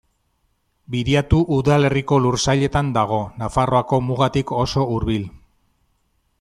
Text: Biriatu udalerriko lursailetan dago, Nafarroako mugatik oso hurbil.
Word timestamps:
Biriatu 0.93 1.41
udalerriko 1.57 2.19
lursailetan 2.23 2.91
dago, 2.97 3.21
Nafarroako 3.43 4.03
mugatik 4.09 4.57
oso 4.65 4.91
hurbil. 4.97 5.33